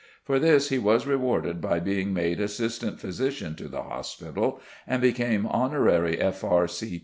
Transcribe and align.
For 0.23 0.39
this 0.39 0.69
he 0.69 0.79
was 0.79 1.05
rewarded 1.05 1.61
by 1.61 1.79
being 1.79 2.11
made 2.11 2.39
assistant 2.41 2.99
physician 2.99 3.53
to 3.53 3.67
the 3.67 3.83
hospital, 3.83 4.59
and 4.87 4.99
became 4.99 5.45
honorary 5.45 6.19
F.R. 6.19 6.67